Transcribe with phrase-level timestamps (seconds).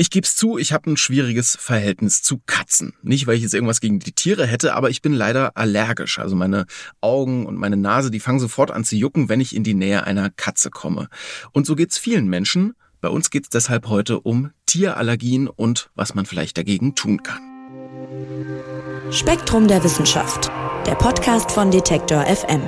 [0.00, 2.94] Ich geb's zu, ich habe ein schwieriges Verhältnis zu Katzen.
[3.02, 6.18] Nicht, weil ich jetzt irgendwas gegen die Tiere hätte, aber ich bin leider allergisch.
[6.18, 6.64] Also meine
[7.02, 10.04] Augen und meine Nase, die fangen sofort an zu jucken, wenn ich in die Nähe
[10.04, 11.08] einer Katze komme.
[11.52, 12.72] Und so geht's vielen Menschen.
[13.02, 17.42] Bei uns geht's deshalb heute um Tierallergien und was man vielleicht dagegen tun kann.
[19.10, 20.50] Spektrum der Wissenschaft,
[20.86, 22.62] der Podcast von Detektor FM.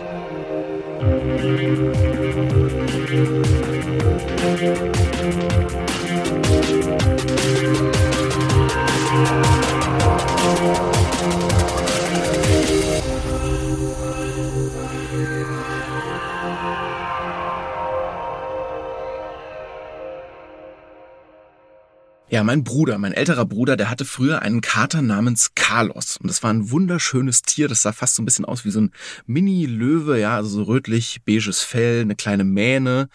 [22.32, 26.16] Ja, mein Bruder, mein älterer Bruder, der hatte früher einen Kater namens Carlos.
[26.16, 27.68] Und das war ein wunderschönes Tier.
[27.68, 28.92] Das sah fast so ein bisschen aus wie so ein
[29.26, 33.10] Mini-Löwe, ja, also so rötlich-beiges Fell, eine kleine Mähne.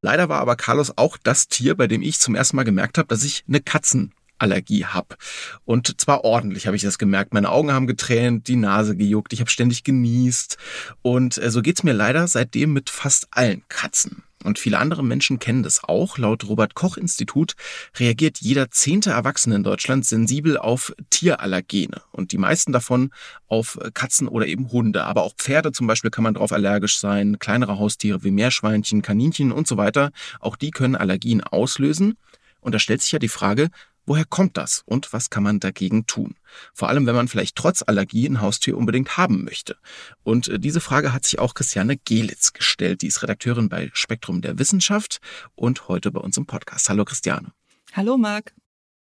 [0.00, 3.08] Leider war aber Carlos auch das Tier, bei dem ich zum ersten Mal gemerkt habe,
[3.08, 5.16] dass ich eine Katzen Allergie habe.
[5.64, 7.34] Und zwar ordentlich habe ich das gemerkt.
[7.34, 10.56] Meine Augen haben getränt, die Nase gejuckt, ich habe ständig genießt.
[11.02, 14.22] Und äh, so geht's mir leider seitdem mit fast allen Katzen.
[14.44, 16.18] Und viele andere Menschen kennen das auch.
[16.18, 17.54] Laut Robert Koch Institut
[17.98, 22.02] reagiert jeder zehnte Erwachsene in Deutschland sensibel auf Tierallergene.
[22.10, 23.10] Und die meisten davon
[23.48, 25.04] auf Katzen oder eben Hunde.
[25.04, 27.38] Aber auch Pferde zum Beispiel kann man darauf allergisch sein.
[27.38, 30.10] Kleinere Haustiere wie Meerschweinchen, Kaninchen und so weiter.
[30.40, 32.14] Auch die können Allergien auslösen.
[32.60, 33.70] Und da stellt sich ja die Frage,
[34.04, 36.34] Woher kommt das und was kann man dagegen tun?
[36.74, 39.76] Vor allem, wenn man vielleicht trotz Allergie ein Haustier unbedingt haben möchte.
[40.24, 43.02] Und äh, diese Frage hat sich auch Christiane Gelitz gestellt.
[43.02, 45.18] Die ist Redakteurin bei Spektrum der Wissenschaft
[45.54, 46.88] und heute bei uns im Podcast.
[46.88, 47.52] Hallo Christiane.
[47.92, 48.54] Hallo Marc.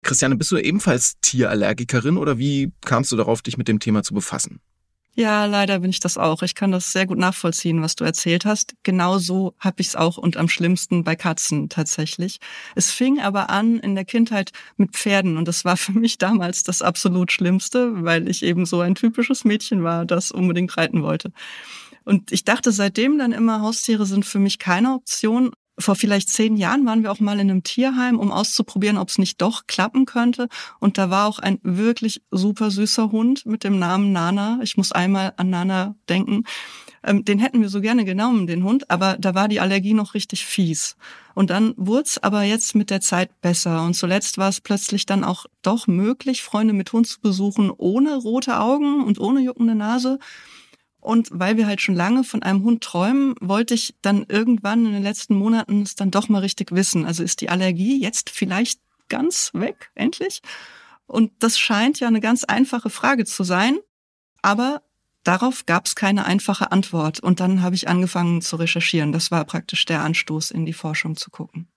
[0.03, 4.15] Christiane, bist du ebenfalls Tierallergikerin oder wie kamst du darauf, dich mit dem Thema zu
[4.15, 4.61] befassen?
[5.17, 6.43] Ja, leider bin ich das auch.
[6.43, 8.75] Ich kann das sehr gut nachvollziehen, was du erzählt hast.
[8.85, 12.39] Genau so habe ich es auch und am schlimmsten bei Katzen tatsächlich.
[12.77, 16.63] Es fing aber an in der Kindheit mit Pferden und das war für mich damals
[16.63, 21.33] das absolut Schlimmste, weil ich eben so ein typisches Mädchen war, das unbedingt reiten wollte.
[22.05, 25.53] Und ich dachte seitdem dann immer, Haustiere sind für mich keine Option.
[25.79, 29.19] Vor vielleicht zehn Jahren waren wir auch mal in einem Tierheim, um auszuprobieren, ob es
[29.19, 30.49] nicht doch klappen könnte.
[30.81, 34.59] Und da war auch ein wirklich super süßer Hund mit dem Namen Nana.
[34.63, 36.45] Ich muss einmal an Nana denken.
[37.05, 40.15] Ähm, den hätten wir so gerne genommen, den Hund, aber da war die Allergie noch
[40.15, 40.97] richtig fies.
[41.35, 43.85] Und dann wurde aber jetzt mit der Zeit besser.
[43.85, 48.17] Und zuletzt war es plötzlich dann auch doch möglich, Freunde mit Hund zu besuchen, ohne
[48.17, 50.19] rote Augen und ohne juckende Nase.
[51.01, 54.93] Und weil wir halt schon lange von einem Hund träumen, wollte ich dann irgendwann in
[54.93, 57.05] den letzten Monaten es dann doch mal richtig wissen.
[57.05, 60.43] Also ist die Allergie jetzt vielleicht ganz weg, endlich?
[61.07, 63.79] Und das scheint ja eine ganz einfache Frage zu sein.
[64.43, 64.83] Aber
[65.25, 67.21] darauf gab es keine einfache Antwort.
[67.21, 69.13] Und dann habe ich angefangen zu recherchieren.
[69.13, 71.69] Das war praktisch der Anstoß, in die Forschung zu gucken.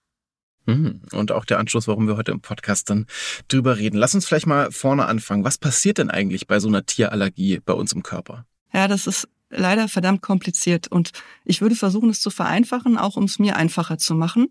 [0.66, 1.02] Mhm.
[1.12, 3.08] Und auch der Anschluss, warum wir heute im Podcast dann
[3.48, 3.98] drüber reden.
[3.98, 5.44] Lass uns vielleicht mal vorne anfangen.
[5.44, 8.46] Was passiert denn eigentlich bei so einer Tierallergie bei uns im Körper?
[8.74, 11.12] Ja, das ist leider verdammt kompliziert und
[11.44, 14.48] ich würde versuchen, es zu vereinfachen, auch um es mir einfacher zu machen.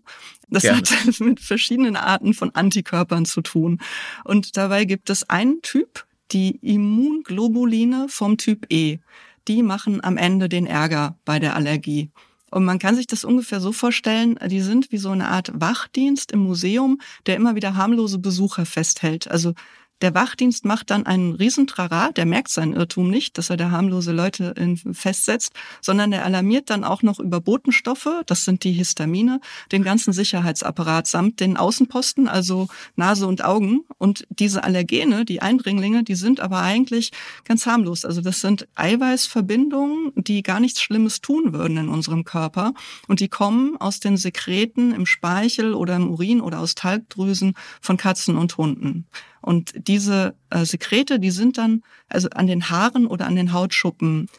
[0.49, 0.81] Das Gerne.
[0.81, 3.81] hat mit verschiedenen Arten von Antikörpern zu tun.
[4.23, 8.99] Und dabei gibt es einen Typ, die Immunglobuline vom Typ E.
[9.47, 12.11] Die machen am Ende den Ärger bei der Allergie.
[12.51, 16.33] Und man kann sich das ungefähr so vorstellen, die sind wie so eine Art Wachdienst
[16.33, 19.29] im Museum, der immer wieder harmlose Besucher festhält.
[19.31, 19.53] Also
[20.01, 24.11] der Wachdienst macht dann einen Riesentrara, der merkt seinen Irrtum nicht, dass er da harmlose
[24.11, 24.53] Leute
[24.91, 29.39] festsetzt, sondern er alarmiert dann auch noch über Botenstoffe, das sind die Histamine,
[29.71, 33.81] den ganzen Sicherheitsapparat samt den Außenposten, also Nase und Augen.
[33.97, 37.11] Und diese Allergene, die Eindringlinge, die sind aber eigentlich
[37.45, 38.05] ganz harmlos.
[38.05, 42.73] Also das sind Eiweißverbindungen, die gar nichts Schlimmes tun würden in unserem Körper.
[43.07, 47.97] Und die kommen aus den Sekreten im Speichel oder im Urin oder aus Talgdrüsen von
[47.97, 49.05] Katzen und Hunden.
[49.41, 54.29] Und diese äh, Sekrete, die sind dann also an den Haaren oder an den Hautschuppen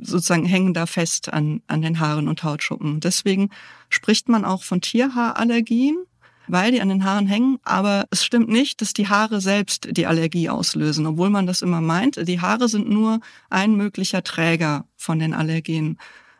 [0.00, 3.00] sozusagen hängen da fest an, an den Haaren und Hautschuppen.
[3.00, 3.50] Deswegen
[3.88, 5.96] spricht man auch von Tierhaarallergien,
[6.48, 7.58] weil die an den Haaren hängen.
[7.64, 11.80] Aber es stimmt nicht, dass die Haare selbst die Allergie auslösen, obwohl man das immer
[11.80, 12.28] meint.
[12.28, 15.98] Die Haare sind nur ein möglicher Träger von den Allergenen.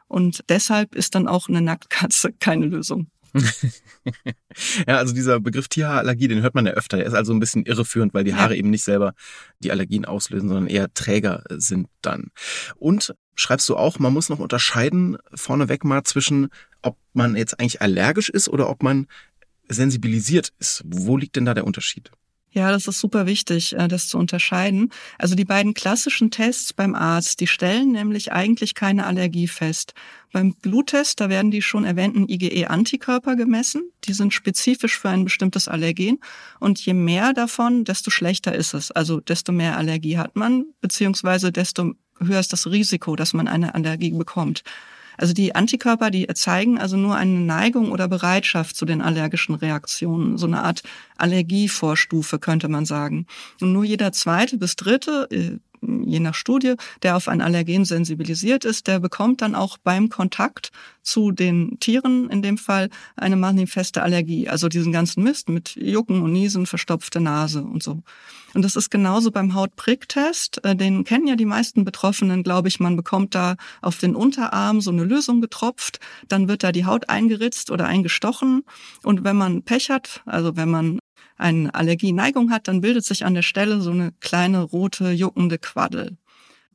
[0.09, 3.07] Und deshalb ist dann auch eine Nacktkatze keine Lösung.
[4.87, 6.99] ja, also dieser Begriff Tierhaarallergie, den hört man ja öfter.
[6.99, 8.59] Der ist also ein bisschen irreführend, weil die Haare ja.
[8.59, 9.15] eben nicht selber
[9.61, 12.31] die Allergien auslösen, sondern eher Träger sind dann.
[12.77, 16.49] Und schreibst du auch, man muss noch unterscheiden vorneweg mal zwischen,
[16.83, 19.07] ob man jetzt eigentlich allergisch ist oder ob man
[19.69, 20.83] sensibilisiert ist.
[20.85, 22.11] Wo liegt denn da der Unterschied?
[22.55, 24.91] Ja, das ist super wichtig, äh, das zu unterscheiden.
[25.19, 29.95] Also die beiden klassischen Tests beim Arzt, die stellen nämlich eigentlich keine Allergie fest.
[30.33, 33.91] Beim Bluttest, da werden die schon erwähnten IgE-Antikörper gemessen.
[34.05, 36.21] Die sind spezifisch für ein bestimmtes Allergen.
[36.61, 38.91] Und je mehr davon, desto schlechter ist es.
[38.91, 43.75] Also desto mehr Allergie hat man, beziehungsweise desto höher ist das Risiko, dass man eine
[43.75, 44.63] Allergie bekommt.
[45.19, 50.39] Also die Antikörper, die zeigen also nur eine Neigung oder Bereitschaft zu den allergischen Reaktionen,
[50.39, 50.83] so eine Art
[51.17, 53.27] Allergievorstufe könnte man sagen.
[53.61, 58.65] Und nur jeder zweite bis dritte äh, je nach Studie, der auf ein Allergen sensibilisiert
[58.65, 60.71] ist, der bekommt dann auch beim Kontakt
[61.03, 64.49] zu den Tieren in dem Fall eine manifeste Allergie.
[64.49, 68.03] Also diesen ganzen Mist mit Jucken und Niesen, verstopfte Nase und so.
[68.55, 70.65] Und das ist genauso beim Hautpricktest.
[70.65, 72.81] Äh, den kennen ja die meisten Betroffenen, glaube ich.
[72.81, 76.01] Man bekommt da auf den Unterarm so eine Lösung getropft.
[76.29, 78.65] Dann wird da die Haut eingeritzt oder eingestochen.
[79.03, 80.99] Und wenn man Pech hat, also wenn man
[81.37, 86.17] eine Allergieneigung hat, dann bildet sich an der Stelle so eine kleine rote juckende Quaddel.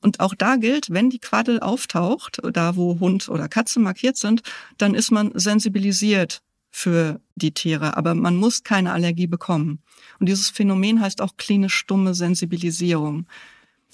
[0.01, 4.41] Und auch da gilt, wenn die Quaddel auftaucht, da wo Hund oder Katze markiert sind,
[4.77, 9.79] dann ist man sensibilisiert für die Tiere, aber man muss keine Allergie bekommen.
[10.19, 13.25] Und dieses Phänomen heißt auch klinisch stumme Sensibilisierung.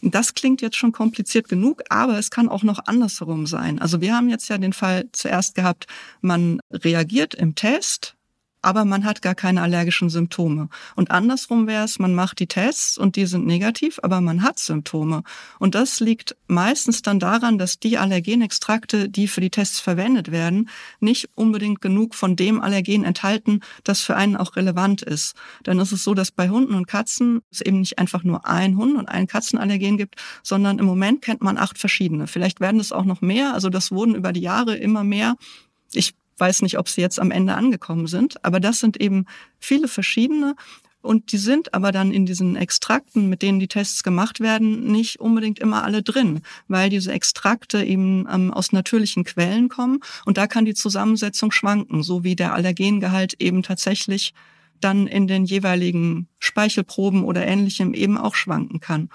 [0.01, 3.79] Das klingt jetzt schon kompliziert genug, aber es kann auch noch andersherum sein.
[3.79, 5.87] Also wir haben jetzt ja den Fall zuerst gehabt,
[6.19, 8.17] man reagiert im Test
[8.63, 10.69] aber man hat gar keine allergischen Symptome.
[10.95, 14.57] Und andersrum wäre es, man macht die Tests und die sind negativ, aber man hat
[14.57, 15.23] Symptome.
[15.59, 20.69] Und das liegt meistens dann daran, dass die Allergenextrakte, die für die Tests verwendet werden,
[20.99, 25.35] nicht unbedingt genug von dem Allergen enthalten, das für einen auch relevant ist.
[25.63, 28.77] Dann ist es so, dass bei Hunden und Katzen es eben nicht einfach nur ein
[28.77, 32.27] Hund und ein Katzenallergen gibt, sondern im Moment kennt man acht verschiedene.
[32.27, 33.53] Vielleicht werden es auch noch mehr.
[33.53, 35.35] Also das wurden über die Jahre immer mehr.
[35.91, 39.25] Ich weiß nicht, ob sie jetzt am Ende angekommen sind, aber das sind eben
[39.59, 40.55] viele verschiedene
[41.01, 45.21] und die sind aber dann in diesen Extrakten, mit denen die Tests gemacht werden, nicht
[45.21, 50.47] unbedingt immer alle drin, weil diese Extrakte eben ähm, aus natürlichen Quellen kommen und da
[50.47, 54.33] kann die Zusammensetzung schwanken, so wie der Allergengehalt eben tatsächlich
[54.81, 59.09] dann in den jeweiligen Speichelproben oder ähnlichem eben auch schwanken kann.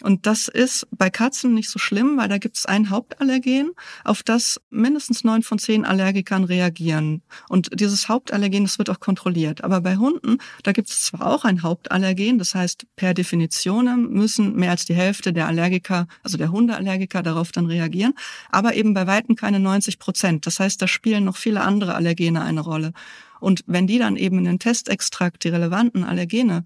[0.00, 3.72] Und das ist bei Katzen nicht so schlimm, weil da gibt es ein Hauptallergen,
[4.04, 7.22] auf das mindestens neun von zehn Allergikern reagieren.
[7.48, 9.62] Und dieses Hauptallergen, das wird auch kontrolliert.
[9.62, 14.56] Aber bei Hunden, da gibt es zwar auch ein Hauptallergen, das heißt, per Definition müssen
[14.56, 18.14] mehr als die Hälfte der Allergiker, also der Hundeallergiker, darauf dann reagieren,
[18.50, 20.46] aber eben bei Weitem keine 90 Prozent.
[20.46, 22.92] Das heißt, da spielen noch viele andere Allergene eine Rolle.
[23.40, 26.64] Und wenn die dann eben in den Testextrakt die relevanten Allergene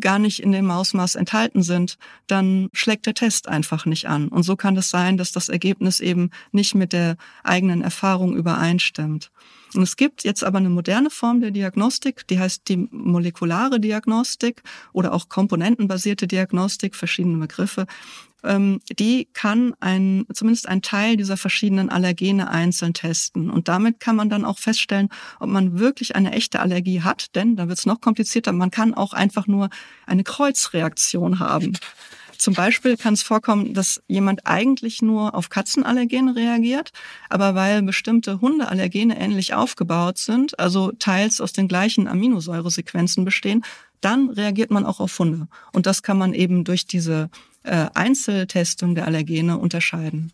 [0.00, 4.28] gar nicht in dem Ausmaß enthalten sind, dann schlägt der Test einfach nicht an.
[4.28, 9.30] Und so kann es sein, dass das Ergebnis eben nicht mit der eigenen Erfahrung übereinstimmt.
[9.74, 14.62] Und es gibt jetzt aber eine moderne Form der Diagnostik, die heißt die molekulare Diagnostik
[14.92, 17.86] oder auch komponentenbasierte Diagnostik, verschiedene Begriffe,
[18.42, 23.50] die kann ein, zumindest ein Teil dieser verschiedenen Allergene einzeln testen.
[23.50, 25.08] Und damit kann man dann auch feststellen,
[25.40, 28.52] ob man wirklich eine echte Allergie hat, denn da wird es noch komplizierter.
[28.52, 29.70] Man kann auch einfach nur
[30.06, 31.72] eine Kreuzreaktion haben.
[32.38, 36.92] Zum Beispiel kann es vorkommen, dass jemand eigentlich nur auf Katzenallergene reagiert,
[37.28, 43.64] aber weil bestimmte Hundeallergene ähnlich aufgebaut sind, also teils aus den gleichen Aminosäuresequenzen bestehen,
[44.00, 45.48] dann reagiert man auch auf Hunde.
[45.72, 47.28] Und das kann man eben durch diese
[47.68, 50.32] äh, Einzeltestung der Allergene unterscheiden.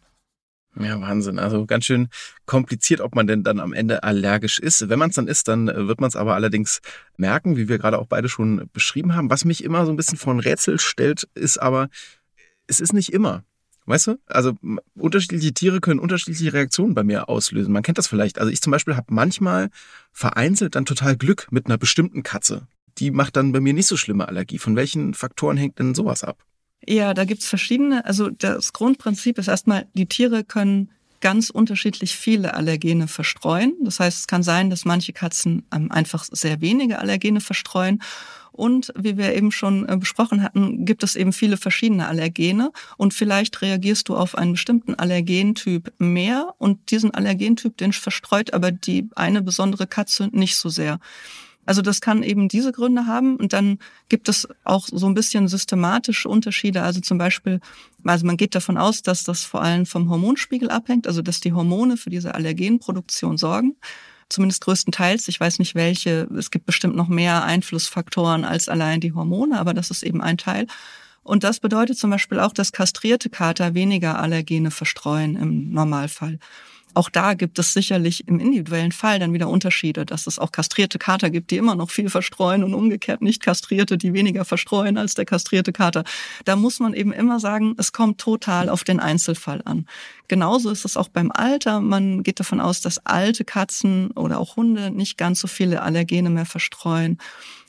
[0.77, 1.39] Ja, Wahnsinn.
[1.39, 2.09] Also ganz schön
[2.47, 4.89] kompliziert, ob man denn dann am Ende allergisch ist.
[4.89, 6.81] Wenn man es dann ist, dann wird man es aber allerdings
[7.17, 9.31] merken, wie wir gerade auch beide schon beschrieben haben.
[9.31, 11.88] Was mich immer so ein bisschen vor ein Rätsel stellt, ist aber,
[12.67, 13.45] es ist nicht immer.
[13.87, 14.19] Weißt du?
[14.26, 14.55] Also
[14.97, 17.73] unterschiedliche Tiere können unterschiedliche Reaktionen bei mir auslösen.
[17.73, 18.38] Man kennt das vielleicht.
[18.38, 19.69] Also ich zum Beispiel habe manchmal
[20.12, 22.67] vereinzelt dann total Glück mit einer bestimmten Katze.
[22.99, 24.59] Die macht dann bei mir nicht so schlimme Allergie.
[24.59, 26.38] Von welchen Faktoren hängt denn sowas ab?
[26.87, 28.05] Ja, da gibt's verschiedene.
[28.05, 33.75] Also das Grundprinzip ist erstmal, die Tiere können ganz unterschiedlich viele Allergene verstreuen.
[33.81, 38.03] Das heißt, es kann sein, dass manche Katzen ähm, einfach sehr wenige Allergene verstreuen.
[38.53, 42.73] Und wie wir eben schon äh, besprochen hatten, gibt es eben viele verschiedene Allergene.
[42.99, 48.71] Und vielleicht reagierst du auf einen bestimmten Allergentyp mehr und diesen Allergentyp, den verstreut aber
[48.71, 51.00] die eine besondere Katze nicht so sehr.
[51.66, 53.37] Also das kann eben diese Gründe haben.
[53.37, 53.78] Und dann
[54.09, 56.83] gibt es auch so ein bisschen systematische Unterschiede.
[56.83, 57.61] Also zum Beispiel,
[58.04, 61.52] also man geht davon aus, dass das vor allem vom Hormonspiegel abhängt, also dass die
[61.52, 63.76] Hormone für diese Allergenproduktion sorgen.
[64.28, 65.28] Zumindest größtenteils.
[65.28, 66.28] Ich weiß nicht welche.
[66.37, 70.38] Es gibt bestimmt noch mehr Einflussfaktoren als allein die Hormone, aber das ist eben ein
[70.38, 70.66] Teil.
[71.23, 76.38] Und das bedeutet zum Beispiel auch, dass kastrierte Kater weniger Allergene verstreuen im Normalfall.
[76.95, 80.99] Auch da gibt es sicherlich im individuellen Fall dann wieder Unterschiede, dass es auch kastrierte
[80.99, 85.15] Kater gibt, die immer noch viel verstreuen und umgekehrt nicht kastrierte, die weniger verstreuen als
[85.15, 86.05] der kastrierte Kater.
[86.45, 89.87] Da muss man eben immer sagen, es kommt total auf den Einzelfall an.
[90.29, 91.81] Genauso ist es auch beim Alter.
[91.81, 96.31] Man geht davon aus, dass alte Katzen oder auch Hunde nicht ganz so viele Allergene
[96.31, 97.19] mehr verstreuen.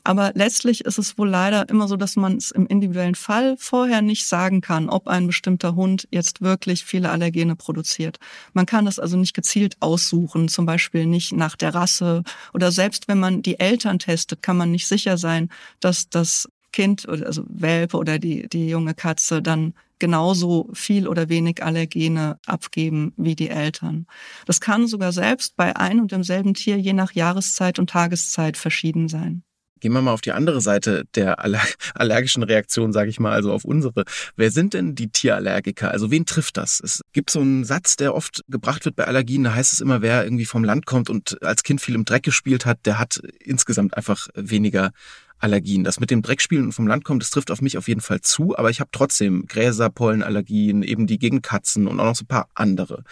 [0.05, 4.03] Aber letztlich ist es wohl leider immer so, dass man es im individuellen Fall vorher
[4.03, 8.19] nicht sagen kann, ob ein bestimmter Hund jetzt wirklich viele Allergene produziert.
[8.53, 12.21] Man kann das also nicht gezielt aussuchen, zum Beispiel nicht nach der Rasse
[12.53, 17.09] oder selbst wenn man die Eltern testet, kann man nicht sicher sein, dass das Kind,
[17.09, 23.35] also Welpe oder die, die junge Katze dann genauso viel oder wenig Allergene abgeben wie
[23.35, 24.05] die Eltern.
[24.45, 29.07] Das kann sogar selbst bei ein und demselben Tier je nach Jahreszeit und Tageszeit verschieden
[29.07, 29.44] sein.
[29.81, 31.43] Gehen wir mal auf die andere Seite der
[31.95, 34.05] allergischen Reaktion, sage ich mal, also auf unsere.
[34.35, 35.91] Wer sind denn die Tierallergiker?
[35.91, 36.79] Also wen trifft das?
[36.83, 40.01] Es gibt so einen Satz, der oft gebracht wird bei Allergien, da heißt es immer,
[40.01, 43.19] wer irgendwie vom Land kommt und als Kind viel im Dreck gespielt hat, der hat
[43.39, 44.91] insgesamt einfach weniger
[45.39, 45.83] Allergien.
[45.83, 48.21] Das mit dem Dreckspielen und vom Land kommt, das trifft auf mich auf jeden Fall
[48.21, 52.23] zu, aber ich habe trotzdem Gräser, Pollenallergien, eben die gegen Katzen und auch noch so
[52.23, 53.03] ein paar andere.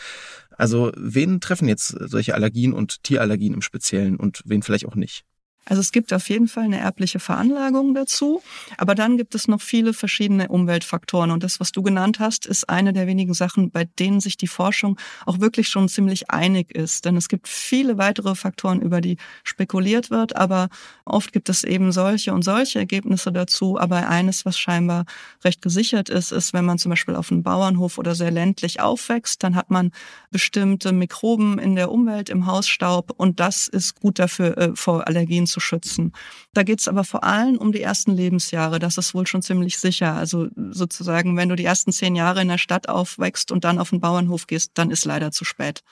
[0.58, 5.26] Also wen treffen jetzt solche Allergien und Tierallergien im Speziellen und wen vielleicht auch nicht?
[5.66, 8.42] Also es gibt auf jeden Fall eine erbliche Veranlagung dazu,
[8.78, 12.70] aber dann gibt es noch viele verschiedene Umweltfaktoren und das, was du genannt hast, ist
[12.70, 17.06] eine der wenigen Sachen, bei denen sich die Forschung auch wirklich schon ziemlich einig ist.
[17.06, 20.70] Denn es gibt viele weitere Faktoren, über die spekuliert wird, aber
[21.06, 23.80] oft gibt es eben solche und solche Ergebnisse dazu.
[23.80, 25.06] Aber eines, was scheinbar
[25.44, 29.44] recht gesichert ist, ist, wenn man zum Beispiel auf einem Bauernhof oder sehr ländlich aufwächst,
[29.44, 29.92] dann hat man
[30.32, 35.48] bestimmte Mikroben in der Umwelt, im Hausstaub und das ist gut dafür, äh, vor Allergien
[35.54, 36.12] zu schützen.
[36.54, 38.80] Da geht es aber vor allem um die ersten Lebensjahre.
[38.80, 40.16] Das ist wohl schon ziemlich sicher.
[40.16, 43.92] Also sozusagen, wenn du die ersten zehn Jahre in der Stadt aufwächst und dann auf
[43.92, 45.84] den Bauernhof gehst, dann ist leider zu spät.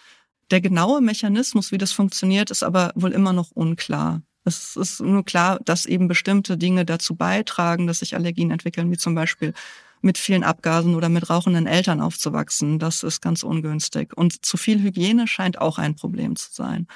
[0.50, 4.22] Der genaue Mechanismus, wie das funktioniert, ist aber wohl immer noch unklar.
[4.44, 8.98] Es ist nur klar, dass eben bestimmte Dinge dazu beitragen, dass sich Allergien entwickeln, wie
[8.98, 9.53] zum Beispiel
[10.01, 12.80] mit vielen Abgasen oder mit rauchenden Eltern aufzuwachsen.
[12.80, 14.18] Das ist ganz ungünstig.
[14.18, 16.88] Und zu viel Hygiene scheint auch ein Problem zu sein.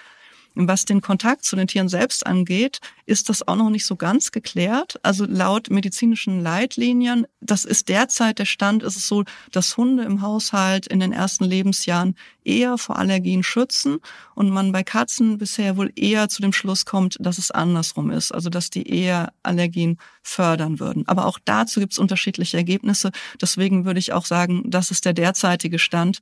[0.56, 4.32] Was den Kontakt zu den Tieren selbst angeht, ist das auch noch nicht so ganz
[4.32, 5.00] geklärt.
[5.04, 10.22] Also laut medizinischen Leitlinien, das ist derzeit der Stand, ist es so, dass Hunde im
[10.22, 13.98] Haushalt in den ersten Lebensjahren eher vor Allergien schützen
[14.34, 18.32] und man bei Katzen bisher wohl eher zu dem Schluss kommt, dass es andersrum ist,
[18.32, 21.08] also dass die eher Allergien fördern würden.
[21.08, 23.12] Aber auch dazu gibt es unterschiedliche Ergebnisse.
[23.42, 26.22] Deswegen würde ich auch sagen, das ist der derzeitige Stand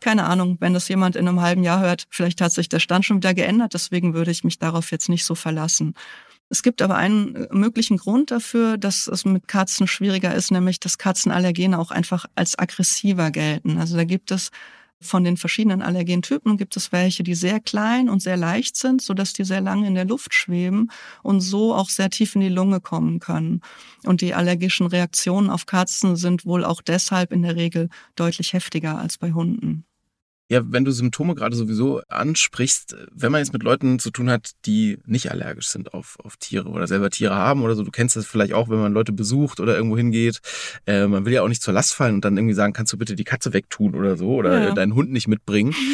[0.00, 3.04] keine Ahnung, wenn das jemand in einem halben Jahr hört, vielleicht hat sich der Stand
[3.04, 5.94] schon wieder geändert, deswegen würde ich mich darauf jetzt nicht so verlassen.
[6.52, 10.80] Es gibt aber einen äh, möglichen Grund dafür, dass es mit Katzen schwieriger ist, nämlich
[10.80, 13.78] dass Katzenallergene auch einfach als aggressiver gelten.
[13.78, 14.50] Also da gibt es
[15.02, 19.14] von den verschiedenen Allergentypen gibt es welche, die sehr klein und sehr leicht sind, so
[19.14, 20.90] dass die sehr lange in der Luft schweben
[21.22, 23.62] und so auch sehr tief in die Lunge kommen können.
[24.04, 28.98] Und die allergischen Reaktionen auf Katzen sind wohl auch deshalb in der Regel deutlich heftiger
[28.98, 29.86] als bei Hunden.
[30.50, 34.50] Ja, wenn du Symptome gerade sowieso ansprichst, wenn man jetzt mit Leuten zu tun hat,
[34.66, 38.16] die nicht allergisch sind auf, auf Tiere oder selber Tiere haben oder so, du kennst
[38.16, 40.40] das vielleicht auch, wenn man Leute besucht oder irgendwo hingeht,
[40.86, 42.98] äh, man will ja auch nicht zur Last fallen und dann irgendwie sagen, kannst du
[42.98, 44.74] bitte die Katze wegtun oder so oder ja.
[44.74, 45.72] deinen Hund nicht mitbringen.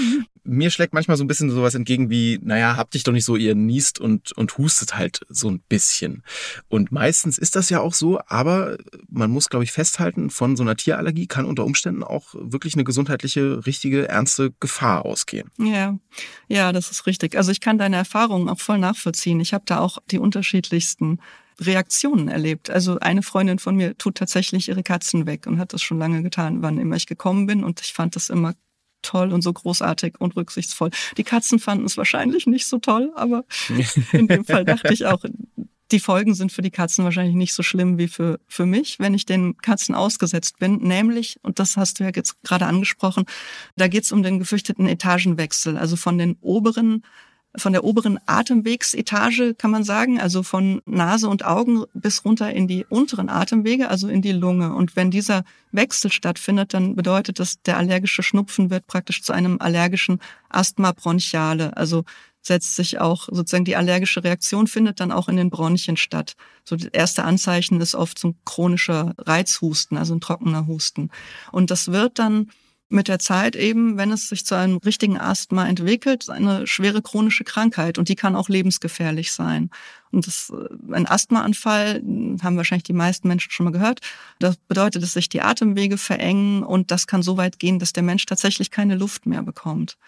[0.49, 3.35] Mir schlägt manchmal so ein bisschen sowas entgegen wie, naja, habt dich doch nicht so,
[3.35, 6.23] ihr niest und, und hustet halt so ein bisschen.
[6.69, 8.77] Und meistens ist das ja auch so, aber
[9.11, 12.85] man muss, glaube ich, festhalten, von so einer Tierallergie kann unter Umständen auch wirklich eine
[12.85, 15.51] gesundheitliche, richtige, ernste Gefahr ausgehen.
[15.59, 15.99] Ja,
[16.49, 17.37] ja, das ist richtig.
[17.37, 19.41] Also ich kann deine Erfahrungen auch voll nachvollziehen.
[19.41, 21.21] Ich habe da auch die unterschiedlichsten
[21.61, 22.71] Reaktionen erlebt.
[22.71, 26.23] Also eine Freundin von mir tut tatsächlich ihre Katzen weg und hat das schon lange
[26.23, 27.65] getan, wann immer ich gekommen bin.
[27.65, 28.55] Und ich fand das immer
[29.03, 30.91] toll und so großartig und rücksichtsvoll.
[31.17, 33.45] Die Katzen fanden es wahrscheinlich nicht so toll, aber
[34.13, 35.25] in dem Fall dachte ich auch,
[35.93, 39.15] die Folgen sind für die Katzen wahrscheinlich nicht so schlimm wie für, für mich, wenn
[39.15, 40.79] ich den Katzen ausgesetzt bin.
[40.79, 43.25] Nämlich, und das hast du ja jetzt gerade angesprochen,
[43.77, 47.03] da geht es um den gefürchteten Etagenwechsel, also von den oberen
[47.59, 52.69] von der oberen Atemwegsetage kann man sagen, also von Nase und Augen bis runter in
[52.69, 54.75] die unteren Atemwege, also in die Lunge.
[54.75, 59.57] Und wenn dieser Wechsel stattfindet, dann bedeutet das, der allergische Schnupfen wird praktisch zu einem
[59.61, 61.77] allergischen Asthma bronchiale.
[61.77, 62.05] Also
[62.47, 66.35] setzt sich auch sozusagen die allergische Reaktion findet dann auch in den Bronchien statt.
[66.65, 71.11] So das erste Anzeichen ist oft so ein chronischer Reizhusten, also ein trockener Husten.
[71.51, 72.51] Und das wird dann
[72.89, 77.43] mit der Zeit eben, wenn es sich zu einem richtigen Asthma entwickelt, eine schwere chronische
[77.43, 79.71] Krankheit und die kann auch lebensgefährlich sein.
[80.13, 82.01] Und das, äh, ein Asthmaanfall
[82.43, 84.01] haben wahrscheinlich die meisten Menschen schon mal gehört.
[84.39, 88.05] Das bedeutet, dass sich die Atemwege verengen und das kann so weit gehen, dass der
[88.05, 89.99] Mensch tatsächlich keine Luft mehr bekommt.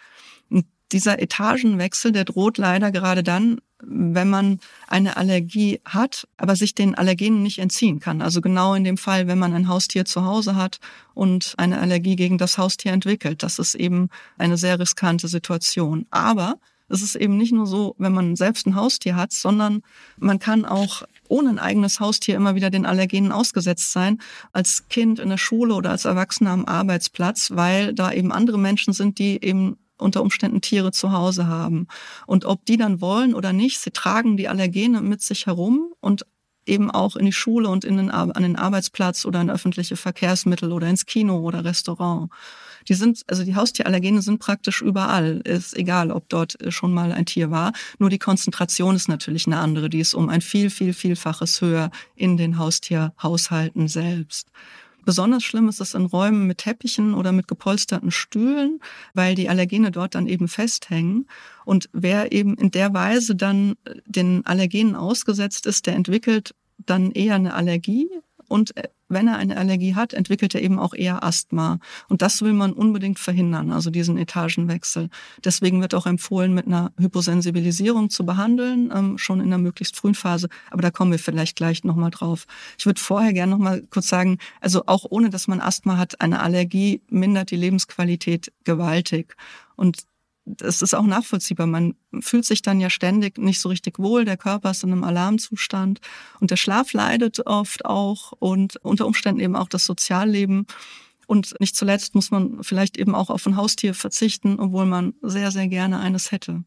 [0.93, 6.95] Dieser Etagenwechsel, der droht leider gerade dann, wenn man eine Allergie hat, aber sich den
[6.97, 8.23] Allergenen nicht entziehen kann.
[8.23, 10.81] Also genau in dem Fall, wenn man ein Haustier zu Hause hat
[11.15, 13.43] und eine Allergie gegen das Haustier entwickelt.
[13.43, 16.07] Das ist eben eine sehr riskante Situation.
[16.11, 19.83] Aber es ist eben nicht nur so, wenn man selbst ein Haustier hat, sondern
[20.17, 24.19] man kann auch ohne ein eigenes Haustier immer wieder den Allergenen ausgesetzt sein,
[24.53, 28.95] als Kind in der Schule oder als Erwachsener am Arbeitsplatz, weil da eben andere Menschen
[28.95, 31.87] sind, die eben unter Umständen Tiere zu Hause haben.
[32.27, 36.25] Und ob die dann wollen oder nicht, sie tragen die Allergene mit sich herum und
[36.69, 40.71] eben auch in die Schule und in den, an den Arbeitsplatz oder in öffentliche Verkehrsmittel
[40.73, 42.31] oder ins Kino oder Restaurant.
[42.87, 45.41] Die sind, also die Haustierallergene sind praktisch überall.
[45.45, 47.73] Ist egal, ob dort schon mal ein Tier war.
[47.99, 49.89] Nur die Konzentration ist natürlich eine andere.
[49.89, 54.51] Die ist um ein viel, viel, vielfaches höher in den Haustierhaushalten selbst.
[55.09, 58.79] Besonders schlimm ist es in Räumen mit Teppichen oder mit gepolsterten Stühlen,
[59.15, 61.27] weil die Allergene dort dann eben festhängen.
[61.65, 67.37] Und wer eben in der Weise dann den Allergenen ausgesetzt ist, der entwickelt dann eher
[67.37, 68.11] eine Allergie
[68.49, 71.79] und äh, wenn er eine Allergie hat, entwickelt er eben auch eher Asthma.
[72.09, 75.09] Und das will man unbedingt verhindern, also diesen Etagenwechsel.
[75.45, 80.15] Deswegen wird auch empfohlen, mit einer Hyposensibilisierung zu behandeln, ähm, schon in einer möglichst frühen
[80.15, 80.49] Phase.
[80.71, 82.47] Aber da kommen wir vielleicht gleich nochmal drauf.
[82.79, 86.41] Ich würde vorher gerne nochmal kurz sagen, also auch ohne, dass man Asthma hat, eine
[86.41, 89.37] Allergie mindert die Lebensqualität gewaltig.
[89.77, 90.05] Und
[90.57, 91.67] das ist auch nachvollziehbar.
[91.67, 94.25] Man fühlt sich dann ja ständig nicht so richtig wohl.
[94.25, 96.01] Der Körper ist in einem Alarmzustand
[96.41, 100.67] und der Schlaf leidet oft auch und unter Umständen eben auch das Sozialleben.
[101.27, 105.51] Und nicht zuletzt muss man vielleicht eben auch auf ein Haustier verzichten, obwohl man sehr,
[105.51, 106.65] sehr gerne eines hätte.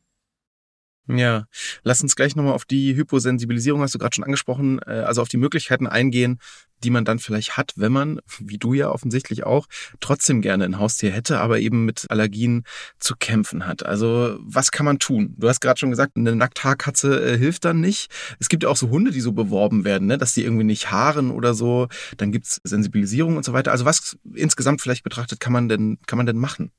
[1.08, 1.46] Ja,
[1.84, 5.29] lass uns gleich nochmal auf die Hyposensibilisierung, hast du gerade schon angesprochen, äh, also auf
[5.29, 6.39] die Möglichkeiten eingehen,
[6.84, 9.67] die man dann vielleicht hat, wenn man, wie du ja offensichtlich auch,
[10.00, 12.63] trotzdem gerne ein Haustier hätte, aber eben mit Allergien
[13.00, 13.86] zu kämpfen hat.
[13.86, 15.36] Also was kann man tun?
[15.38, 18.12] Du hast gerade schon gesagt, eine Nackthaarkatze äh, hilft dann nicht.
[18.39, 20.17] Es gibt ja auch so Hunde, die so beworben werden, ne?
[20.17, 21.88] dass die irgendwie nicht haaren oder so.
[22.17, 23.72] Dann gibt's Sensibilisierung und so weiter.
[23.72, 26.72] Also was insgesamt vielleicht betrachtet kann man denn, kann man denn machen?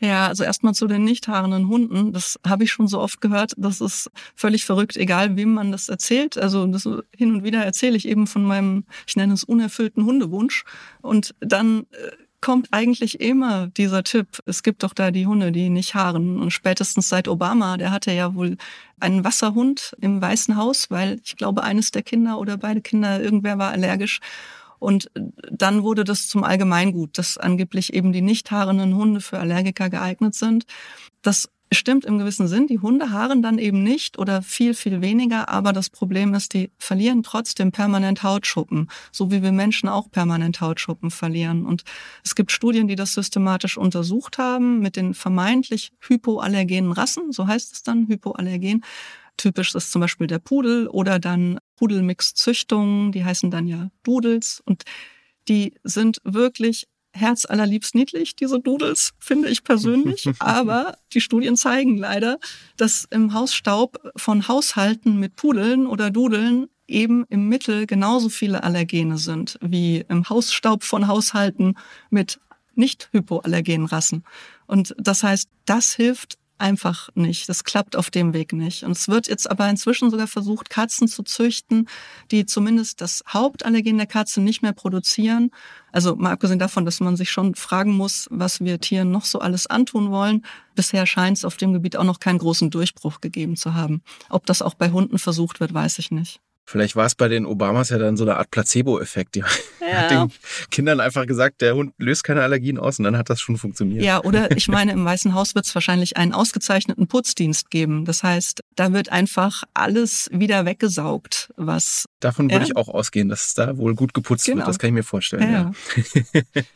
[0.00, 2.12] Ja, also erstmal zu den nicht haarenden Hunden.
[2.12, 3.52] Das habe ich schon so oft gehört.
[3.58, 6.38] Das ist völlig verrückt, egal wem man das erzählt.
[6.38, 10.64] Also das, hin und wieder erzähle ich eben von meinem, ich nenne es unerfüllten Hundewunsch.
[11.02, 14.38] Und dann äh, kommt eigentlich immer dieser Tipp.
[14.46, 16.40] Es gibt doch da die Hunde, die nicht haaren.
[16.40, 18.56] Und spätestens seit Obama, der hatte ja wohl
[19.00, 23.58] einen Wasserhund im Weißen Haus, weil ich glaube, eines der Kinder oder beide Kinder, irgendwer
[23.58, 24.20] war allergisch.
[24.80, 25.10] Und
[25.50, 30.34] dann wurde das zum Allgemeingut, dass angeblich eben die nicht haarenden Hunde für Allergiker geeignet
[30.34, 30.64] sind.
[31.22, 32.66] Das stimmt im gewissen Sinn.
[32.66, 35.48] Die Hunde haaren dann eben nicht oder viel, viel weniger.
[35.48, 40.60] Aber das Problem ist, die verlieren trotzdem permanent Hautschuppen, so wie wir Menschen auch permanent
[40.60, 41.64] Hautschuppen verlieren.
[41.64, 41.84] Und
[42.24, 47.72] es gibt Studien, die das systematisch untersucht haben mit den vermeintlich hypoallergenen Rassen, so heißt
[47.72, 48.82] es dann, hypoallergen.
[49.40, 54.82] Typisch ist zum Beispiel der Pudel oder dann Pudelmix-Züchtungen, die heißen dann ja Doodles und
[55.48, 60.28] die sind wirklich herzallerliebst niedlich, diese Doodles, finde ich persönlich.
[60.40, 62.38] Aber die Studien zeigen leider,
[62.76, 69.16] dass im Hausstaub von Haushalten mit Pudeln oder Dudeln eben im Mittel genauso viele Allergene
[69.16, 71.78] sind wie im Hausstaub von Haushalten
[72.10, 72.40] mit
[72.74, 74.22] nicht hypoallergenen Rassen.
[74.66, 77.48] Und das heißt, das hilft einfach nicht.
[77.48, 78.84] Das klappt auf dem Weg nicht.
[78.84, 81.88] Und es wird jetzt aber inzwischen sogar versucht, Katzen zu züchten,
[82.30, 85.50] die zumindest das Hauptallergen der Katze nicht mehr produzieren.
[85.92, 89.40] Also mal abgesehen davon, dass man sich schon fragen muss, was wir Tieren noch so
[89.40, 90.44] alles antun wollen.
[90.74, 94.02] Bisher scheint es auf dem Gebiet auch noch keinen großen Durchbruch gegeben zu haben.
[94.28, 96.40] Ob das auch bei Hunden versucht wird, weiß ich nicht.
[96.70, 99.34] Vielleicht war es bei den Obamas ja dann so eine Art Placebo-Effekt.
[99.34, 99.40] Die
[99.80, 99.86] ja.
[99.88, 100.30] hat den
[100.70, 104.04] Kindern einfach gesagt, der Hund löst keine Allergien aus und dann hat das schon funktioniert.
[104.04, 108.04] Ja, oder ich meine, im Weißen Haus wird es wahrscheinlich einen ausgezeichneten Putzdienst geben.
[108.04, 112.04] Das heißt, da wird einfach alles wieder weggesaugt, was.
[112.20, 112.70] Davon würde ja.
[112.70, 114.58] ich auch ausgehen, dass es da wohl gut geputzt genau.
[114.58, 114.68] wird.
[114.68, 115.52] Das kann ich mir vorstellen.
[115.52, 115.72] Ja.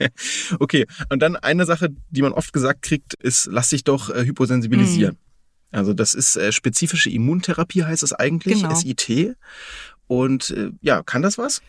[0.00, 0.08] ja.
[0.58, 4.24] okay, und dann eine Sache, die man oft gesagt kriegt, ist, lass dich doch äh,
[4.24, 5.14] hyposensibilisieren.
[5.14, 5.33] Mhm.
[5.74, 8.74] Also das ist äh, spezifische Immuntherapie, heißt es eigentlich, genau.
[8.74, 9.36] SIT.
[10.06, 11.62] Und äh, ja, kann das was?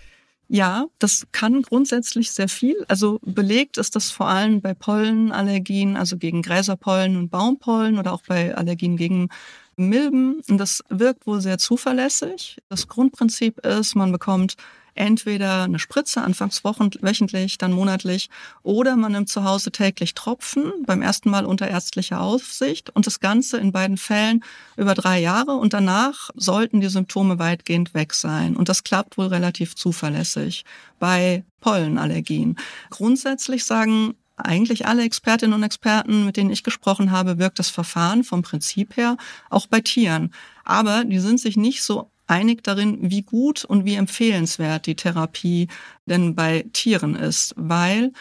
[0.48, 2.86] Ja, das kann grundsätzlich sehr viel.
[2.88, 8.22] Also belegt ist das vor allem bei Pollenallergien, also gegen Gräserpollen und Baumpollen oder auch
[8.28, 9.30] bei Allergien gegen
[9.78, 10.42] Milben.
[10.48, 12.58] Das wirkt wohl sehr zuverlässig.
[12.70, 14.56] Das Grundprinzip ist, man bekommt
[14.96, 18.30] entweder eine Spritze anfangs wöchentlich, dann monatlich
[18.64, 23.20] oder man nimmt zu Hause täglich Tropfen, beim ersten Mal unter ärztlicher Aufsicht und das
[23.20, 24.44] Ganze in beiden Fällen
[24.78, 28.56] über drei Jahre und danach sollten die Symptome weitgehend weg sein.
[28.56, 30.64] Und das klappt wohl relativ zuverlässig
[30.98, 32.58] bei Pollenallergien.
[32.90, 38.24] Grundsätzlich sagen eigentlich alle Expertinnen und Experten, mit denen ich gesprochen habe, wirkt das Verfahren
[38.24, 39.18] vom Prinzip her
[39.50, 40.34] auch bei Tieren.
[40.64, 45.68] Aber die sind sich nicht so einig darin, wie gut und wie empfehlenswert die Therapie
[46.06, 48.12] denn bei Tieren ist, weil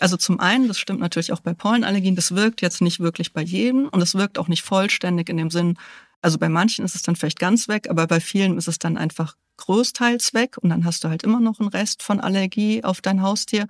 [0.00, 3.42] also zum einen, das stimmt natürlich auch bei Pollenallergien, das wirkt jetzt nicht wirklich bei
[3.42, 5.78] jedem und es wirkt auch nicht vollständig in dem Sinn,
[6.20, 8.96] also bei manchen ist es dann vielleicht ganz weg, aber bei vielen ist es dann
[8.96, 13.02] einfach größtenteils weg und dann hast du halt immer noch einen Rest von Allergie auf
[13.02, 13.66] dein Haustier.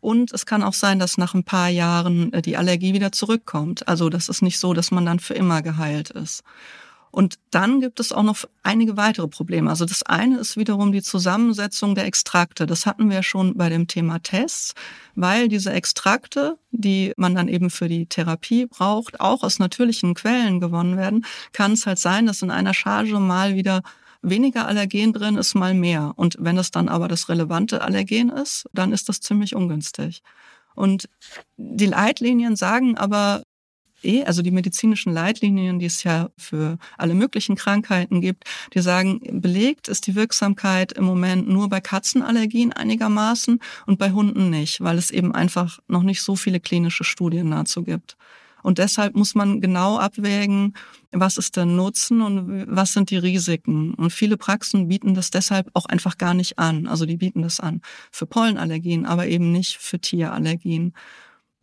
[0.00, 3.88] Und es kann auch sein, dass nach ein paar Jahren äh, die Allergie wieder zurückkommt.
[3.88, 6.42] Also das ist nicht so, dass man dann für immer geheilt ist.
[7.10, 9.70] Und dann gibt es auch noch einige weitere Probleme.
[9.70, 12.66] Also das eine ist wiederum die Zusammensetzung der Extrakte.
[12.66, 14.74] Das hatten wir schon bei dem Thema Tests,
[15.14, 20.60] weil diese Extrakte, die man dann eben für die Therapie braucht, auch aus natürlichen Quellen
[20.60, 23.82] gewonnen werden, kann es halt sein, dass in einer Charge mal wieder
[24.22, 26.12] weniger Allergen drin ist, mal mehr.
[26.16, 30.22] Und wenn es dann aber das relevante Allergen ist, dann ist das ziemlich ungünstig.
[30.74, 31.08] Und
[31.56, 33.42] die Leitlinien sagen aber
[34.02, 39.20] eh, also die medizinischen Leitlinien, die es ja für alle möglichen Krankheiten gibt, die sagen,
[39.40, 44.98] belegt ist die Wirksamkeit im Moment nur bei Katzenallergien einigermaßen und bei Hunden nicht, weil
[44.98, 48.16] es eben einfach noch nicht so viele klinische Studien dazu gibt.
[48.68, 50.74] Und deshalb muss man genau abwägen,
[51.10, 53.94] was ist der Nutzen und was sind die Risiken.
[53.94, 56.86] Und viele Praxen bieten das deshalb auch einfach gar nicht an.
[56.86, 57.80] Also die bieten das an
[58.12, 60.92] für Pollenallergien, aber eben nicht für Tierallergien.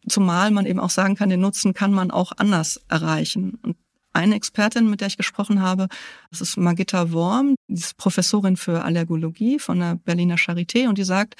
[0.09, 3.59] Zumal man eben auch sagen kann, den Nutzen kann man auch anders erreichen.
[3.61, 3.77] Und
[4.13, 5.89] eine Expertin, mit der ich gesprochen habe,
[6.31, 11.03] das ist Magitta Worm, die ist Professorin für Allergologie von der Berliner Charité und die
[11.03, 11.35] sagt,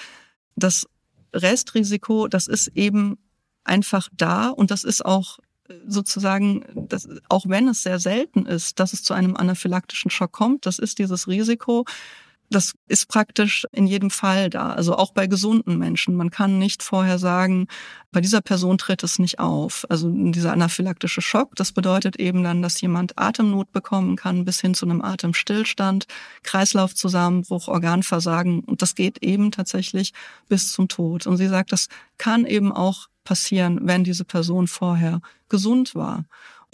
[0.56, 0.86] das
[1.34, 3.17] Restrisiko, das ist eben
[3.63, 5.39] einfach da und das ist auch
[5.88, 10.65] sozusagen, das, auch wenn es sehr selten ist, dass es zu einem anaphylaktischen Schock kommt,
[10.65, 11.86] das ist dieses Risiko,
[12.49, 16.15] das ist praktisch in jedem Fall da, also auch bei gesunden Menschen.
[16.15, 17.67] Man kann nicht vorher sagen,
[18.12, 19.86] bei dieser Person tritt es nicht auf.
[19.89, 24.73] Also dieser anaphylaktische Schock, das bedeutet eben dann, dass jemand Atemnot bekommen kann bis hin
[24.73, 26.05] zu einem Atemstillstand,
[26.43, 30.13] Kreislaufzusammenbruch, Organversagen und das geht eben tatsächlich
[30.47, 31.27] bis zum Tod.
[31.27, 36.25] Und sie sagt, das kann eben auch passieren, wenn diese Person vorher gesund war.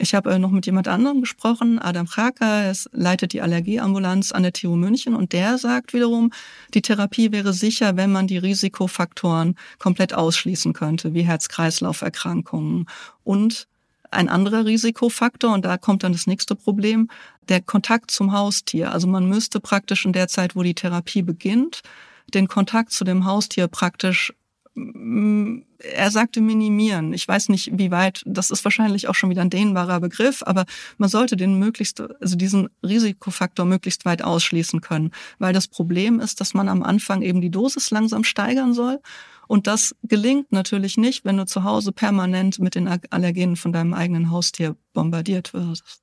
[0.02, 4.42] Ich habe äh, noch mit jemand anderem gesprochen, Adam Chaka, es leitet die Allergieambulanz an
[4.42, 5.14] der TU München.
[5.14, 6.32] Und der sagt wiederum,
[6.74, 12.88] die Therapie wäre sicher, wenn man die Risikofaktoren komplett ausschließen könnte, wie Herz-Kreislauf-Erkrankungen.
[13.24, 13.68] Und
[14.10, 17.08] ein anderer Risikofaktor, und da kommt dann das nächste Problem,
[17.48, 18.92] der Kontakt zum Haustier.
[18.92, 21.82] Also man müsste praktisch in der Zeit, wo die Therapie beginnt,
[22.34, 24.34] den Kontakt zu dem Haustier praktisch
[24.76, 27.14] er sagte minimieren.
[27.14, 30.66] Ich weiß nicht, wie weit, das ist wahrscheinlich auch schon wieder ein dehnbarer Begriff, aber
[30.98, 35.12] man sollte den möglichst, also diesen Risikofaktor möglichst weit ausschließen können.
[35.40, 39.00] Weil das Problem ist, dass man am Anfang eben die Dosis langsam steigern soll.
[39.48, 43.94] Und das gelingt natürlich nicht, wenn du zu Hause permanent mit den Allergenen von deinem
[43.94, 46.02] eigenen Haustier bombardiert wirst.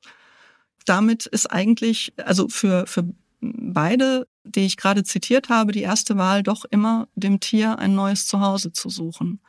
[0.85, 3.04] Damit ist eigentlich, also für, für
[3.40, 8.26] beide, die ich gerade zitiert habe, die erste Wahl doch immer dem Tier ein neues
[8.26, 9.40] Zuhause zu suchen.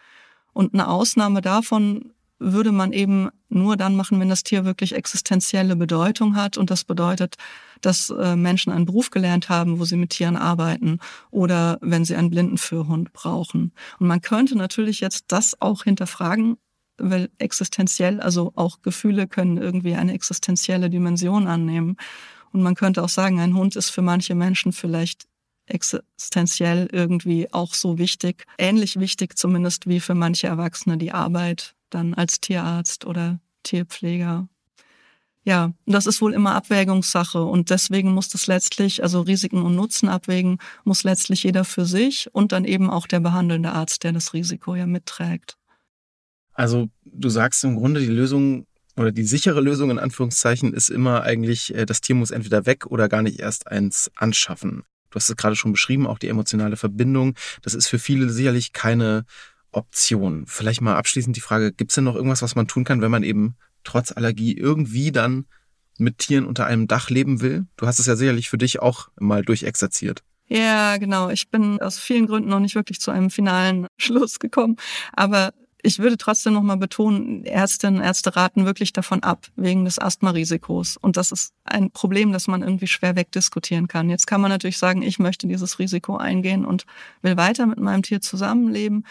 [0.54, 5.76] Und eine Ausnahme davon würde man eben nur dann machen, wenn das Tier wirklich existenzielle
[5.76, 6.58] Bedeutung hat.
[6.58, 7.36] Und das bedeutet,
[7.82, 11.00] dass äh, Menschen einen Beruf gelernt haben, wo sie mit Tieren arbeiten
[11.32, 13.74] oder wenn sie einen Blindenführhund brauchen.
[14.00, 16.58] Und man könnte natürlich jetzt das auch hinterfragen,
[16.98, 21.98] weil existenziell, also auch Gefühle können irgendwie eine existenzielle Dimension annehmen.
[22.52, 25.28] Und man könnte auch sagen, ein Hund ist für manche Menschen vielleicht
[25.66, 32.14] existenziell irgendwie auch so wichtig, ähnlich wichtig zumindest wie für manche Erwachsene die Arbeit dann
[32.14, 34.48] als Tierarzt oder Tierpfleger.
[35.44, 40.10] Ja, das ist wohl immer Abwägungssache und deswegen muss das letztlich, also Risiken und Nutzen
[40.10, 44.34] abwägen, muss letztlich jeder für sich und dann eben auch der behandelnde Arzt, der das
[44.34, 45.58] Risiko ja mitträgt.
[46.54, 51.24] Also du sagst im Grunde, die Lösung oder die sichere Lösung in Anführungszeichen ist immer
[51.24, 54.84] eigentlich, äh, das Tier muss entweder weg oder gar nicht erst eins anschaffen.
[55.10, 57.36] Du hast es gerade schon beschrieben, auch die emotionale Verbindung.
[57.64, 59.26] Das ist für viele sicherlich keine
[59.72, 60.46] Option.
[60.48, 63.12] Vielleicht mal abschließend die Frage, gibt es denn noch irgendwas, was man tun kann, wenn
[63.12, 65.46] man eben trotz Allergie irgendwie dann
[65.98, 67.66] mit Tieren unter einem Dach leben will?
[67.78, 70.24] Du hast es ja sicherlich für dich auch mal durchexerziert.
[70.48, 71.30] Ja, genau.
[71.30, 74.78] Ich bin aus vielen Gründen noch nicht wirklich zu einem finalen Schluss gekommen.
[75.14, 80.98] Aber ich würde trotzdem nochmal betonen, Ärztinnen Ärzte raten wirklich davon ab, wegen des Asthma-Risikos.
[80.98, 84.10] Und das ist ein Problem, das man irgendwie schwer wegdiskutieren kann.
[84.10, 86.86] Jetzt kann man natürlich sagen, ich möchte dieses Risiko eingehen und
[87.22, 89.06] will weiter mit meinem Tier zusammenleben.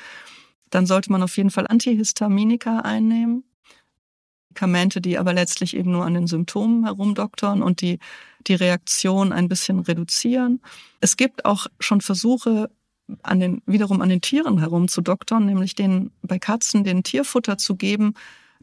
[0.70, 3.44] Dann sollte man auf jeden Fall Antihistaminika einnehmen.
[4.58, 7.98] Medikamente, die aber letztlich eben nur an den Symptomen herumdoktern und die
[8.46, 10.60] die Reaktion ein bisschen reduzieren.
[11.00, 12.70] Es gibt auch schon Versuche,
[13.22, 18.14] an den, wiederum an den Tieren herumzudoktern, nämlich den, bei Katzen den Tierfutter zu geben,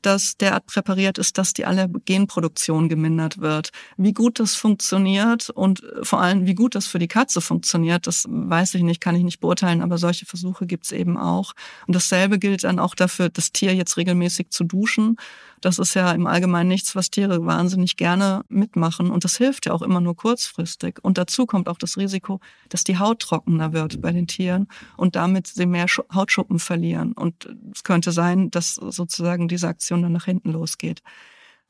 [0.05, 3.71] das derart präpariert ist, dass die Allergenproduktion gemindert wird.
[3.97, 8.25] Wie gut das funktioniert und vor allem, wie gut das für die Katze funktioniert, das
[8.29, 11.53] weiß ich nicht, kann ich nicht beurteilen, aber solche Versuche gibt es eben auch.
[11.88, 15.17] Und dasselbe gilt dann auch dafür, das Tier jetzt regelmäßig zu duschen
[15.65, 19.10] das ist ja im Allgemeinen nichts, was Tiere wahnsinnig gerne mitmachen.
[19.10, 20.99] Und das hilft ja auch immer nur kurzfristig.
[21.01, 25.15] Und dazu kommt auch das Risiko, dass die Haut trockener wird bei den Tieren und
[25.15, 27.13] damit sie mehr Hautschuppen verlieren.
[27.13, 31.01] Und es könnte sein, dass sozusagen diese Aktion dann nach hinten losgeht.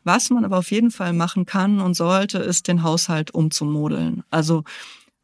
[0.04, 4.24] Was man aber auf jeden Fall machen kann und sollte, ist den Haushalt umzumodeln.
[4.30, 4.66] Also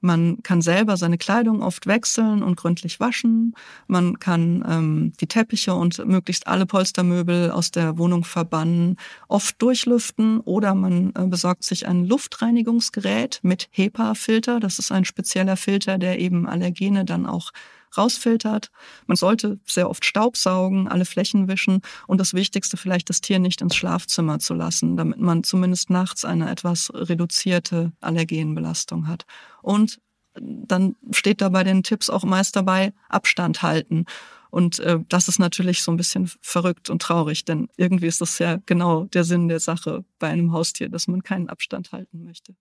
[0.01, 3.53] man kann selber seine Kleidung oft wechseln und gründlich waschen.
[3.87, 10.39] Man kann ähm, die Teppiche und möglichst alle Polstermöbel aus der Wohnung verbannen, oft durchlüften
[10.39, 14.59] oder man äh, besorgt sich ein Luftreinigungsgerät mit HEPA-Filter.
[14.59, 17.51] Das ist ein spezieller Filter, der eben Allergene dann auch
[17.97, 18.71] rausfiltert.
[19.07, 23.61] Man sollte sehr oft Staubsaugen, alle Flächen wischen und das Wichtigste vielleicht das Tier nicht
[23.61, 29.25] ins Schlafzimmer zu lassen, damit man zumindest nachts eine etwas reduzierte Allergenbelastung hat.
[29.61, 29.99] Und
[30.35, 34.05] dann steht da bei den Tipps auch meist dabei, Abstand halten.
[34.49, 38.37] Und äh, das ist natürlich so ein bisschen verrückt und traurig, denn irgendwie ist das
[38.39, 42.55] ja genau der Sinn der Sache bei einem Haustier, dass man keinen Abstand halten möchte.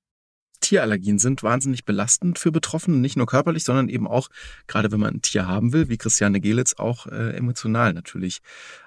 [0.60, 4.28] Tierallergien sind wahnsinnig belastend für Betroffene, nicht nur körperlich, sondern eben auch,
[4.66, 8.40] gerade wenn man ein Tier haben will, wie Christiane Gelitz, auch äh, emotional natürlich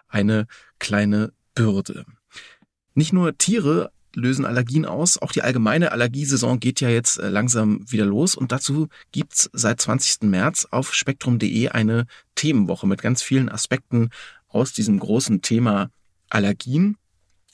[0.07, 0.47] eine
[0.79, 2.05] kleine Bürde.
[2.93, 7.83] Nicht nur Tiere lösen Allergien aus, auch die allgemeine Allergiesaison geht ja jetzt äh, langsam
[7.89, 10.29] wieder los und dazu gibt's seit 20.
[10.29, 12.05] März auf spektrum.de eine
[12.35, 14.09] Themenwoche mit ganz vielen Aspekten
[14.47, 15.89] aus diesem großen Thema
[16.29, 16.97] Allergien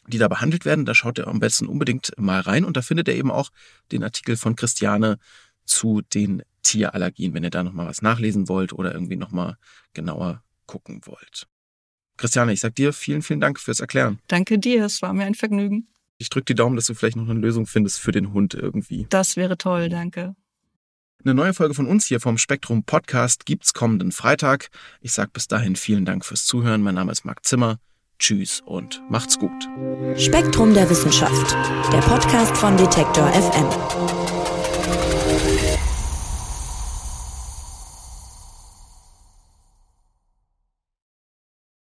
[0.09, 0.85] die da behandelt werden.
[0.85, 3.49] Da schaut er am besten unbedingt mal rein und da findet er eben auch
[3.91, 5.17] den Artikel von Christiane
[5.65, 9.57] zu den Tierallergien, wenn ihr da nochmal was nachlesen wollt oder irgendwie nochmal
[9.93, 11.47] genauer gucken wollt.
[12.17, 14.19] Christiane, ich sag dir vielen, vielen Dank fürs Erklären.
[14.27, 15.87] Danke dir, es war mir ein Vergnügen.
[16.17, 19.07] Ich drücke die Daumen, dass du vielleicht noch eine Lösung findest für den Hund irgendwie.
[19.09, 20.35] Das wäre toll, danke.
[21.23, 24.69] Eine neue Folge von uns hier vom Spektrum Podcast gibt's kommenden Freitag.
[25.01, 26.81] Ich sag bis dahin vielen Dank fürs Zuhören.
[26.81, 27.77] Mein Name ist Marc Zimmer.
[28.19, 29.69] Tschüss und macht's gut.
[30.17, 31.55] Spektrum der Wissenschaft,
[31.93, 33.69] der Podcast von Detektor FM.